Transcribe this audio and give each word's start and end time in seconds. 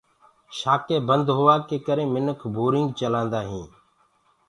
شآکينٚ 0.59 1.07
بند 1.09 1.25
هوآ 1.37 1.55
ڪي 1.67 1.77
ڪري 1.87 2.05
منک 2.13 2.39
بورينگ 2.55 2.89
چلآندآ 2.99 3.39
هينٚ۔ 3.49 3.71